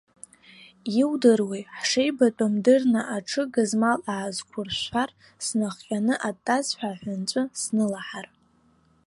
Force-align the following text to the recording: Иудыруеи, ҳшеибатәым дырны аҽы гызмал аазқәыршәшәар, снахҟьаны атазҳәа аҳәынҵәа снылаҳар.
Иудыруеи, 0.99 1.63
ҳшеибатәым 1.77 2.53
дырны 2.63 3.01
аҽы 3.15 3.43
гызмал 3.53 3.99
аазқәыршәшәар, 4.13 5.09
снахҟьаны 5.45 6.13
атазҳәа 6.29 6.89
аҳәынҵәа 6.91 7.43
снылаҳар. 7.61 8.27